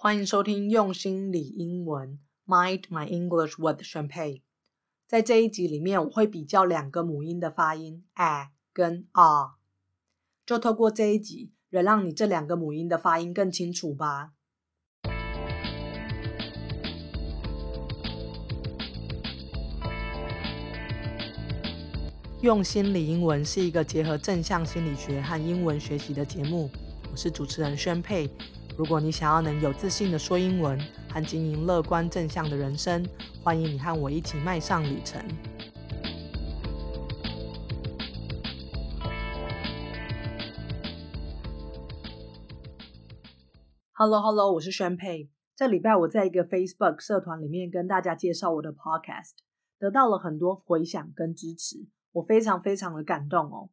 [0.00, 4.44] 欢迎收听用心理英文，Mind My English with 申沛。
[5.08, 9.56] 在这一集里面，我会比较两个母音的发音，a 跟 r，
[10.46, 14.30] 就透过这一集，能让你这两个母音的发音更清楚吧。
[22.42, 26.70] 用心理英文是一个结合正向心理学和英文学习的节目，
[27.10, 28.30] 我是主持人宣佩。
[28.78, 30.78] 如果你想要能有自信的说英文
[31.12, 33.04] 和经营乐观正向的人生，
[33.42, 35.20] 欢迎你和我一起迈上旅程。
[43.94, 45.28] Hello Hello，我是宣佩。
[45.56, 49.32] 这礼拜我在一个 Facebook 社团里面跟大家介绍我的 Podcast，
[49.80, 53.70] 得到了很多回响跟支持，我非常非常的感动哦。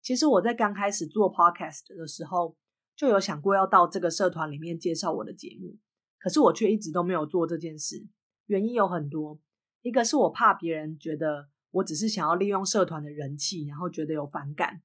[0.00, 2.56] 其实我在刚开始做 Podcast 的时候，
[2.98, 5.76] 就有想过要到这个社团里面介绍我的节目，
[6.18, 8.04] 可是我却一直都没有做这件事。
[8.46, 9.38] 原因有很多，
[9.82, 14.80] 一个是我怕别人觉得我只是想要利用社团的人气，然后觉得有反感；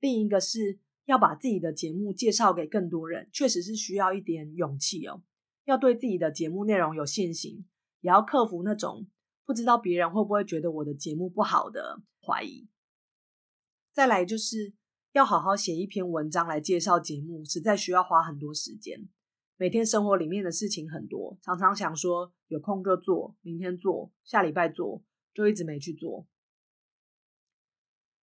[0.00, 5.22] 另一个是要把自己的节目介绍给更多人，确实是需要一点勇气哦。
[5.66, 7.66] 要对自己的节目内容有信心，
[8.00, 9.06] 也要克服那种
[9.44, 12.70] 不知道别人会不会觉得我的节目不好的怀疑。
[13.92, 14.72] 再来就是。
[15.12, 19.08] 要好好写一篇文章来介绍节目，实在需要花很多时间。
[19.56, 25.02] 每天生活里面的事情很多，常常想说有空就做，明天做，下礼拜做，
[25.34, 26.26] 就一直没去做。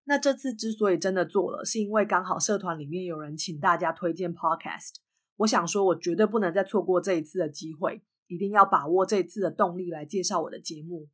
[0.06, 4.96] 那这次之所以真的做了，是因为刚好社团里面有人请大家推荐 Podcast，
[5.36, 11.10] 我想说，我绝对不能再错过这一次的机会，一定要把握这次的动力来介绍我的节目。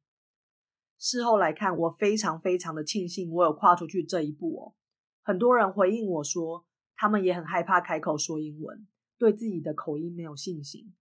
[0.99, 4.75] 事后来看，我非常非常的庆幸，我有跨出去这一步哦。
[5.23, 8.85] 很多人回应我说，他们也很害怕开口说英文，
[9.17, 10.93] 对自己的口音没有信心。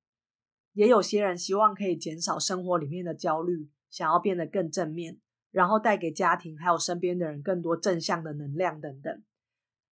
[0.72, 9.22] 也有些人希望可以减少生活里面的焦虑，想要变得更正面，然后带给家庭还有身边的人更多正向的能量等等。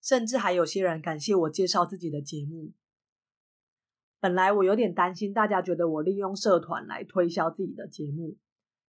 [0.00, 2.72] 甚至还有些人感谢我介绍自己的节目。
[4.18, 8.38] 本来我有点担心大家觉得我利用社团来推销自己的节目，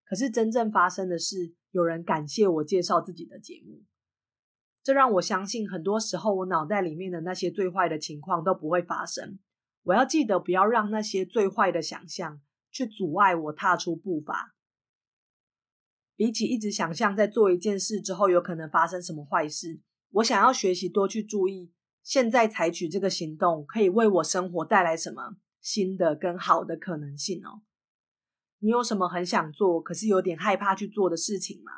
[0.04, 3.82] 可是真正发生的是，有人感谢我介绍自己的节目。
[4.82, 9.38] 这让我相信，很多时候我脑袋里面的那些最坏的情况都不会发生。
[9.84, 14.54] 我要记得，不要让那些最坏的想象去阻碍我踏出步伐。
[16.16, 21.72] 比起一直想象在做一件事之后有可能发生什么坏事，我想要学习多去注意，
[22.02, 27.62] 现在采取这个行动可以为我生活带来什么新的、跟好的可能性哦。
[28.58, 31.72] 你有什么很想做，可是有点害怕去做的事情吗？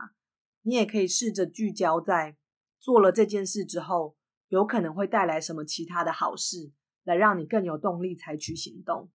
[0.62, 2.36] 你也可以试着聚焦在。
[2.84, 4.14] 做了这件事之后，
[4.48, 6.70] 有可能会带来什么其他的好事，
[7.02, 9.10] 来让你更有动力采取行动。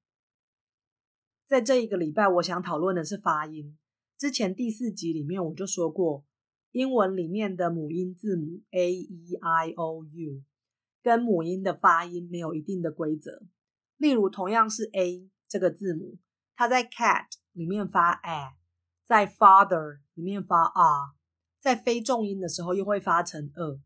[1.46, 3.78] 在这一个礼拜，我想讨论的是发音。
[4.18, 6.26] 之前第四集里面我就说过，
[6.72, 10.44] 英文里面的母音字母 a e i o u
[11.04, 13.44] 跟母音的发音没有一定的规则。
[13.98, 16.18] 例如，同样是 a 这个字母，
[16.56, 18.56] 它在 cat 里面发 a，
[19.06, 21.19] 在 father 里面发 r。
[21.60, 23.80] 在非重音的时候又会发成二，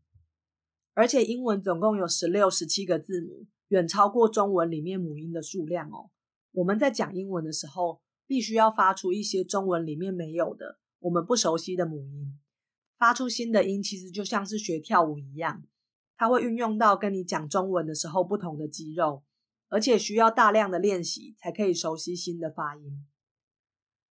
[0.94, 6.10] 而且英文总共有十六、十七个字母，远超过中文里面母音的数量哦。
[6.52, 12.38] 我们在讲英文的时候，必须要发出一些中文里面没有的、我们不熟悉的母音。
[12.96, 15.64] 发出新的音，其实就像是学跳舞一样，
[16.16, 19.24] 它会运用到跟你讲中文的时候不同的肌肉，
[19.68, 23.04] 而且需要大量的练习才可以熟悉新的发音。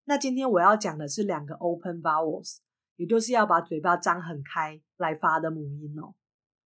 [0.05, 2.57] 那今天我要讲的是两个 open vowels。
[2.97, 6.15] 也就是要把嘴巴张很开来发的母音哦。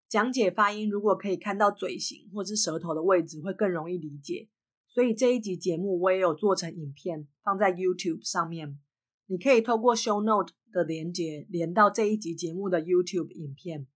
[0.07, 4.49] 讲解发音，如果可以看到嘴型或是舌头的位置，会更容易理解。
[4.87, 8.79] 所以这一集节目我也有做成影片放在 YouTube 上面，
[9.25, 13.87] 你可以透过 Show Note 的连接连到这一集节目的 YouTube 影片，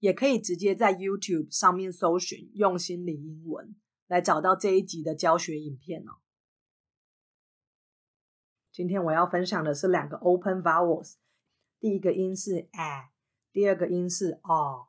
[0.00, 3.76] 也可以直接在 YouTube 上面搜寻“用心理英文”
[4.08, 6.18] 来找到这一集的教学影片哦。
[8.72, 11.14] 今天我要分享的是两个 Open Vowels。
[11.80, 13.10] 第一个音是 a，
[13.52, 14.88] 第二个音是哦。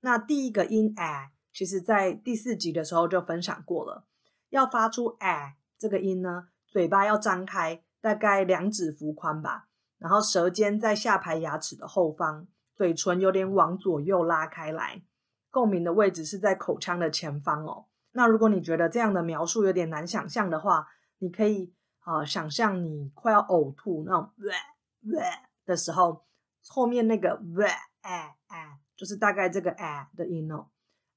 [0.00, 4.06] 那第一个音 a，其实在第四集的时候就分享过了。
[4.50, 9.68] 要发出 a 这个音呢，嘴巴要张开，大概两指幅宽吧。
[9.98, 15.02] 然后舌尖在下排牙齿的后方，嘴唇有点往左右拉开来，
[15.50, 17.86] 共鸣的位置是在口腔的前方哦。
[18.12, 20.86] 那如果你觉得这样的描述有点难想象的话，
[21.18, 24.30] 你可以啊想象你快要呕吐那种。
[25.66, 26.24] 的时候，
[26.68, 30.70] 后面那个 v a a 就是大概这个哎的音哦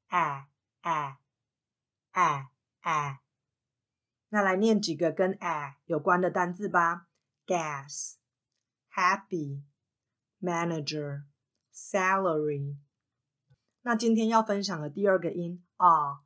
[0.07, 0.49] 哎
[0.81, 1.17] 哎
[2.11, 2.49] 哎
[2.81, 3.21] 哎。
[4.31, 7.07] 那来念几个跟哎有关的单字吧
[7.47, 8.15] ：gas、
[8.93, 9.63] happy、
[10.41, 11.23] manager、
[11.73, 12.75] salary。
[13.81, 16.19] 那今天要分享的第二个音 r，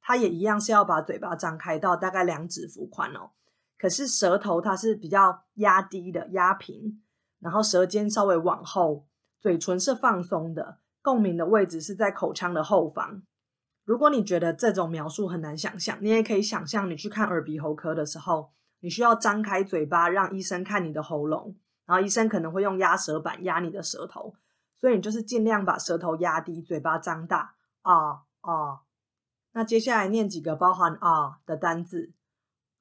[0.00, 3.30] 它也一样是要把嘴巴张开到大概两指幅宽哦。
[3.76, 7.02] 可是舌头它是比较压低的、压平，
[7.40, 9.06] 然后舌尖稍微往后，
[9.38, 13.22] 嘴唇是放松的，共鸣的位置是在口腔的后方。
[13.84, 21.56] 如果你觉得这种描述很难想象，你也可以想象你去看耳鼻喉科的时候，你需要张开嘴巴让医生看你的喉咙，
[21.86, 24.34] 然后医生可能会用压舌板压你的舌头，
[24.74, 28.82] 所以你就是尽量把舌头压低，嘴巴张大啊啊。
[29.52, 32.12] 那接下来念几个包含啊的单字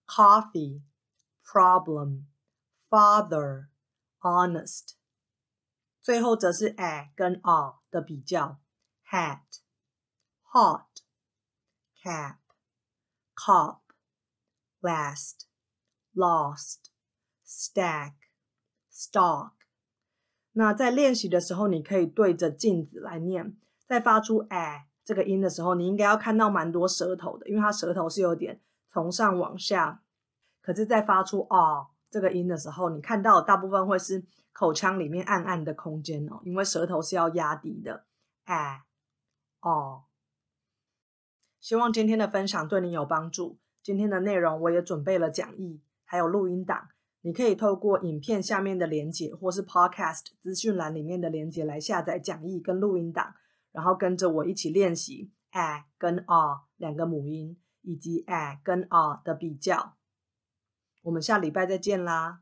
[0.06, 0.82] ：coffee、
[1.46, 2.24] problem、
[2.90, 3.68] father、
[4.22, 4.92] honest。
[6.02, 8.60] 最后则是 a 跟 r 的比较
[9.10, 9.42] ：hat、
[10.44, 10.86] hot。
[12.04, 12.38] cap,
[13.36, 13.80] cop,
[14.80, 15.42] last,
[16.14, 16.86] lost,
[17.46, 18.14] stack,
[18.90, 19.54] stock。
[20.54, 23.58] 那在练习的时候，你可以对着镜子来念。
[23.84, 30.04] 在发出 a 这个音的时候，你应该要看到蛮多舌头的，因为它舌头是有点从上往下。
[30.62, 34.24] 可是，在发出 r 这个音的时候，你看到大部分会是
[34.54, 38.06] 口腔里面暗暗的空间哦，因为舌头是要压低的。
[38.46, 38.84] a
[39.60, 40.04] a
[41.60, 43.60] 希望今天的分享对你有帮助。
[43.84, 46.90] 今天的内容我也准备了讲义，还有录音档，
[47.22, 53.36] 你可以透过影片下面的连接，或是 Podcast 资讯栏里面的连接来下载讲义跟录音档，
[53.74, 59.97] 然后跟着我一起练习 a 跟哦两个母音，以及 a 跟哦的比较。
[61.08, 62.40] 我们下礼拜再见啦！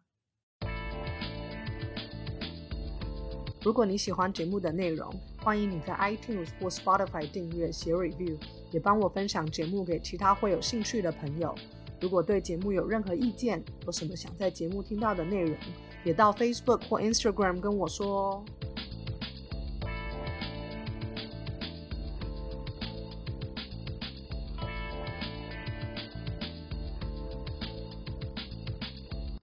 [3.62, 5.08] 如果你喜欢节目的内容，
[5.38, 8.36] 欢迎你在 iTunes 或 Spotify 订阅、写 review，
[8.72, 11.54] 也帮我分享节目给其他会有兴趣的朋友。
[12.02, 15.56] 如果对节目有任何意见，有什么想在节目听到的内容，
[16.04, 18.46] 也到 Facebook 或 Instagram 跟我说哦。